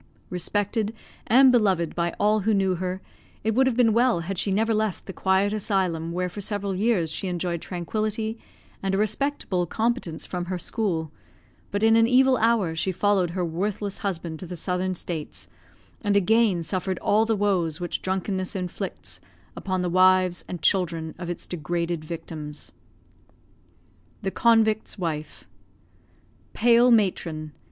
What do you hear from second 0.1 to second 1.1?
Respected